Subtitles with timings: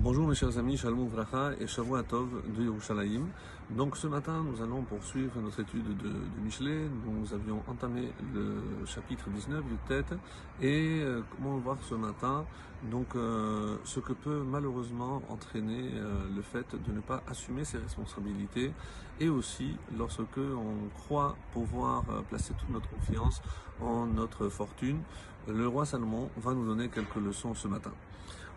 [0.00, 3.26] Bonjour mes chers amis, Shalom Vracha et Shavua Tov de Yerushalayim.
[3.70, 6.88] Donc ce matin, nous allons poursuivre notre étude de, de Michelet.
[7.04, 10.14] Nous avions entamé le chapitre 19 du tête
[10.62, 12.44] et euh, comment voir ce matin
[12.84, 17.78] donc euh, ce que peut malheureusement entraîner euh, le fait de ne pas assumer ses
[17.78, 18.72] responsabilités
[19.18, 23.42] et aussi lorsque on croit pouvoir euh, placer toute notre confiance
[23.80, 25.00] en notre fortune.
[25.48, 27.92] Le roi Salomon va nous donner quelques leçons ce matin.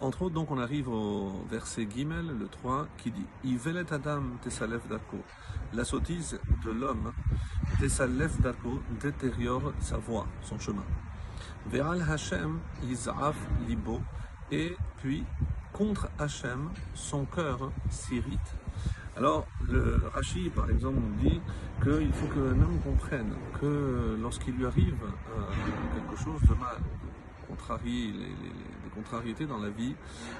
[0.00, 4.82] Entre autres, donc, on arrive au verset Gimel, le 3, qui dit Ivelet Adam tesalef.
[5.72, 7.12] La sottise de l'homme,
[7.80, 10.84] tesalef darko, détériore sa voie, son chemin.
[11.70, 12.58] Ve'al Hashem
[13.66, 14.00] libo.
[14.52, 15.24] Et puis,
[15.72, 18.56] contre Hashem, son cœur s'irrite.
[19.16, 21.40] Alors, le Rashi, par exemple, nous dit
[21.82, 25.40] qu'il faut qu'un homme comprenne que lorsqu'il lui arrive euh,
[25.94, 26.76] quelque chose de mal,
[27.84, 29.94] les, les, contrariétés dans la vie,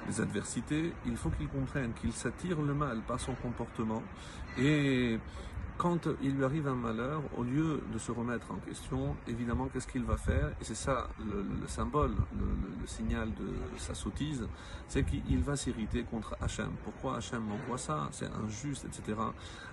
[0.08, 4.02] les adversités, il faut qu'il comprenne qu'il s'attire le mal par son comportement
[4.58, 5.18] et
[5.78, 9.86] quand il lui arrive un malheur, au lieu de se remettre en question, évidemment, qu'est-ce
[9.86, 10.48] qu'il va faire?
[10.60, 12.46] Et c'est ça le, le symbole, le,
[12.80, 14.48] le, signal de sa sottise,
[14.88, 16.70] c'est qu'il va s'irriter contre Hachem.
[16.84, 18.08] Pourquoi Hachem m'envoie ça?
[18.12, 19.18] C'est injuste, etc.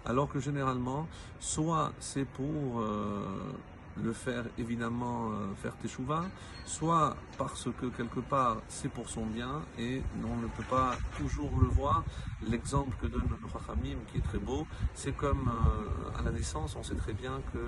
[0.05, 1.07] Alors que généralement,
[1.39, 3.53] soit c'est pour euh,
[4.01, 6.25] le faire évidemment euh, faire teshuva,
[6.65, 11.51] soit parce que quelque part c'est pour son bien et on ne peut pas toujours
[11.61, 12.03] le voir.
[12.49, 16.75] L'exemple que donne le Chachamim qui est très beau, c'est comme euh, à la naissance,
[16.75, 17.59] on sait très bien que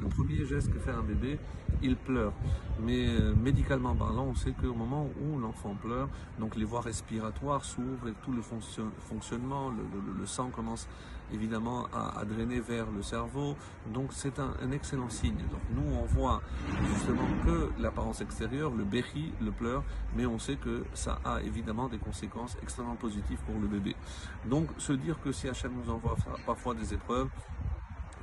[0.00, 1.38] le premier geste que fait un bébé,
[1.82, 2.32] il pleure.
[2.80, 6.08] Mais euh, médicalement parlant, on sait qu'au moment où l'enfant pleure,
[6.38, 10.88] donc les voies respiratoires s'ouvrent et tout le fonction, fonctionnement, le, sang commence
[11.32, 13.56] évidemment à, drainer vers le cerveau.
[13.86, 15.36] Donc c'est un, excellent signe.
[15.50, 16.42] Donc nous, on voit
[16.92, 19.82] justement que l'apparence extérieure, le béchi, le pleur,
[20.16, 23.96] mais on sait que ça a évidemment des conséquences extrêmement positives pour le bébé.
[24.44, 27.28] Donc se dire que si Hachem nous envoie parfois des épreuves,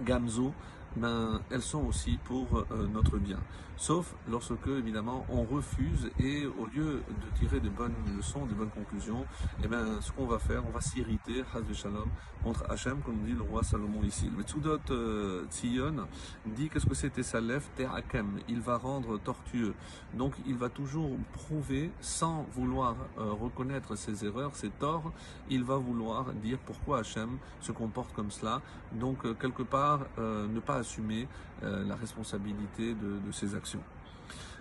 [0.03, 0.53] Gamzo,
[0.95, 3.39] ben, elles sont aussi pour euh, notre bien.
[3.81, 8.69] Sauf lorsque, évidemment, on refuse et au lieu de tirer de bonnes leçons, de bonnes
[8.69, 9.25] conclusions,
[9.63, 11.43] eh ben, ce qu'on va faire, on va s'irriter,
[11.73, 12.07] Shalom,
[12.43, 14.29] contre Hachem, comme dit le roi Salomon ici.
[14.37, 16.07] Le Tzudot euh, Tzion
[16.45, 18.39] dit qu'est-ce que c'était Salef Te'akem.
[18.47, 19.73] Il va rendre tortueux.
[20.13, 25.11] Donc, il va toujours prouver, sans vouloir euh, reconnaître ses erreurs, ses torts,
[25.49, 28.61] il va vouloir dire pourquoi Hachem se comporte comme cela.
[28.91, 31.27] Donc, euh, quelque part, ne pas assumer
[31.63, 33.83] euh, la responsabilité de, ses actions.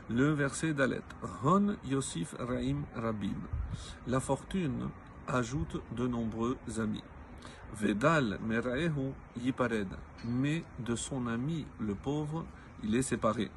[0.08, 1.02] Le verset d'Alet.
[1.44, 3.40] Hon Yosif Raim Rabim.
[4.06, 4.88] La fortune
[5.26, 7.04] ajoute de nombreux amis.
[7.74, 9.88] Vedal Meraehu Yipared.
[10.24, 12.44] Mais de son ami le pauvre,
[12.82, 13.50] il est séparé.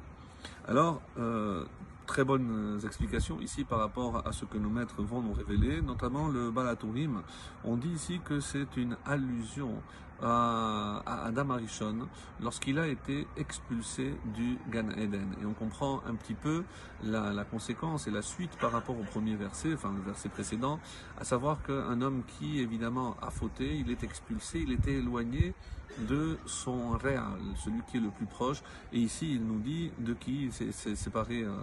[0.66, 1.64] Alors, euh,
[2.06, 6.28] très bonnes explications ici par rapport à ce que nos maîtres vont nous révéler, notamment
[6.28, 7.22] le Balatourim.
[7.64, 9.82] On dit ici que c'est une allusion
[10.22, 12.08] à, Adam Arishon
[12.40, 15.34] lorsqu'il a été expulsé du Gan Eden.
[15.40, 16.64] Et on comprend un petit peu
[17.02, 20.78] la, conséquence et la suite par rapport au premier verset, enfin le verset précédent,
[21.18, 25.54] à savoir qu'un homme qui évidemment a fauté, il est expulsé, il était éloigné
[25.98, 28.62] de son réal, celui qui est le plus proche.
[28.92, 31.54] Et ici, il nous dit de qui s'est séparé euh,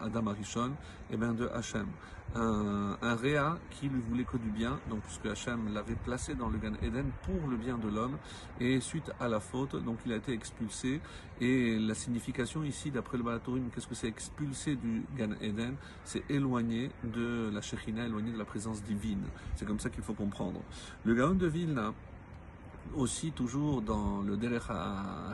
[0.00, 0.72] Adam Arishon,
[1.10, 1.86] et bien de Hachem.
[2.34, 6.48] Un, un réa qui lui voulait que du bien, donc puisque Hachem l'avait placé dans
[6.48, 8.16] le Gan Eden pour le bien de l'homme,
[8.60, 11.00] et suite à la faute, donc il a été expulsé.
[11.40, 15.76] Et la signification ici, d'après le Balatourim, qu'est-ce que c'est expulsé du Gan Eden?
[16.04, 19.24] C'est éloigné de la Shekhinah, éloigné de la présence divine.
[19.54, 20.62] C'est comme ça qu'il faut comprendre.
[21.04, 21.92] Le Gaon de Vilna,
[22.96, 24.68] aussi toujours dans le Derech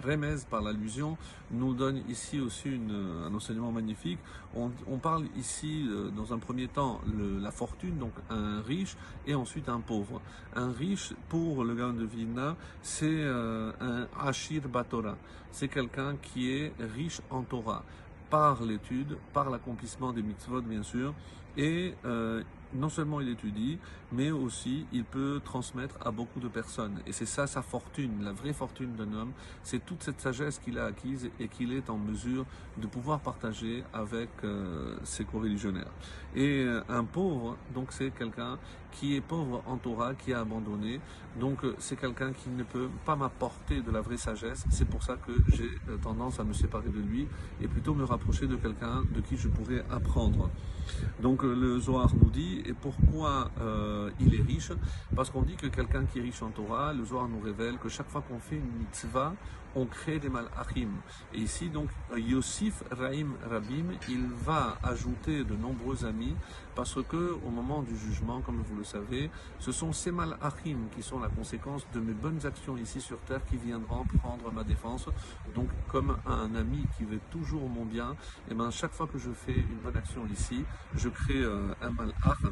[0.04, 1.16] Remez par l'allusion
[1.50, 4.18] nous donne ici aussi un enseignement magnifique.
[4.54, 7.00] On, parle ici dans un premier temps
[7.40, 8.96] la fortune, donc un riche
[9.26, 10.20] et ensuite un pauvre.
[10.54, 15.16] Un riche pour le Gaon de Vilna, c'est euh, un Ashir Batora.
[15.50, 17.82] C'est quelqu'un qui est riche en Torah
[18.30, 21.14] par l'étude, par l'accomplissement des mitzvot bien sûr,
[21.56, 22.42] et euh,
[22.74, 23.78] non seulement il étudie,
[24.12, 27.00] mais aussi il peut transmettre à beaucoup de personnes.
[27.06, 29.32] Et c'est ça sa fortune, la vraie fortune d'un homme,
[29.62, 32.44] c'est toute cette sagesse qu'il a acquise et qu'il est en mesure
[32.78, 35.90] de pouvoir partager avec euh, ses co-religionnaires.
[36.34, 38.58] Et euh, un pauvre, donc c'est quelqu'un
[38.90, 41.00] qui est pauvre en Torah, qui a abandonné.
[41.38, 44.64] Donc euh, c'est quelqu'un qui ne peut pas m'apporter de la vraie sagesse.
[44.70, 45.70] C'est pour ça que j'ai
[46.02, 47.26] tendance à me séparer de lui
[47.60, 50.50] et plutôt me rapprocher de quelqu'un de qui je pourrais apprendre.
[51.20, 54.72] Donc le Zohar nous dit, et pourquoi euh, il est riche
[55.14, 57.88] Parce qu'on dit que quelqu'un qui est riche en Torah, le Zohar nous révèle que
[57.88, 59.34] chaque fois qu'on fait une mitzvah,
[59.74, 60.90] on crée des malachim.
[61.32, 66.34] Et ici, donc, Yosif Raim Rabim, il va ajouter de nombreux amis
[66.74, 71.02] parce que au moment du jugement, comme vous le savez, ce sont ces malachim qui
[71.02, 75.08] sont la conséquence de mes bonnes actions ici sur terre qui viendront prendre ma défense.
[75.54, 78.12] Donc, comme un ami qui veut toujours mon bien,
[78.48, 80.64] et eh ben chaque fois que je fais une bonne action ici,
[80.94, 82.42] je crée euh, un malach.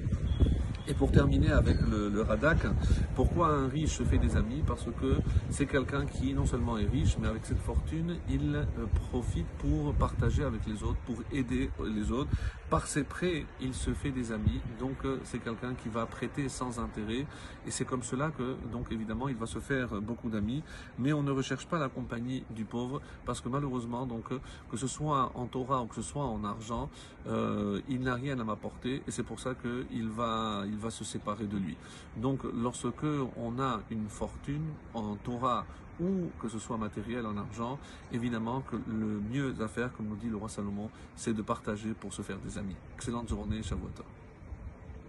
[0.90, 2.66] Et pour terminer avec le, le, Radak,
[3.14, 6.90] pourquoi un riche se fait des amis Parce que c'est quelqu'un qui non seulement est
[6.90, 8.64] riche, mais avec cette fortune, il euh,
[9.12, 12.30] profite pour partager avec les autres, pour aider les autres.
[12.70, 14.60] Par ses prêts, il se fait des amis.
[14.80, 17.24] Donc euh, c'est quelqu'un qui va prêter sans intérêt.
[17.68, 20.64] Et c'est comme cela que, donc évidemment, il va se faire beaucoup d'amis.
[20.98, 24.24] Mais on ne recherche pas la compagnie du pauvre, parce que malheureusement, donc
[24.70, 26.90] que ce soit en Torah ou que ce soit en argent,
[27.28, 29.02] euh, il n'a rien à m'apporter.
[29.06, 31.76] Et c'est pour ça qu'il va va se séparer de lui.
[32.16, 33.04] Donc lorsque
[33.36, 35.64] on a une fortune en Torah
[36.00, 37.78] ou que ce soit matériel en argent,
[38.12, 41.92] évidemment que le mieux à faire, comme nous dit le roi Salomon, c'est de partager
[41.92, 42.76] pour se faire des amis.
[42.96, 43.90] Excellente journée, Shavuot.